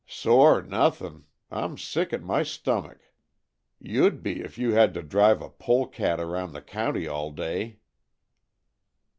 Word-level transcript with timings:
"Sore 0.07 0.63
nothin'! 0.63 1.25
I'm 1.51 1.77
sick 1.77 2.11
at 2.11 2.23
my 2.23 2.41
stummik. 2.41 3.13
You'd 3.77 4.23
be 4.23 4.41
if 4.41 4.57
you 4.57 4.73
had 4.73 4.95
to 4.95 5.03
drive 5.03 5.43
a 5.43 5.49
pole 5.51 5.85
cat 5.85 6.19
around 6.19 6.53
the 6.53 6.61
county 6.63 7.07
all 7.07 7.29
day." 7.29 7.77